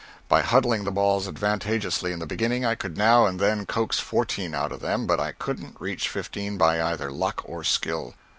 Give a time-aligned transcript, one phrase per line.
[0.27, 4.55] By huddling the balls advantageously in the beginning, I could now and then coax fourteen
[4.55, 8.15] out of them, but I couldn't reach fifteen by either luck or skill.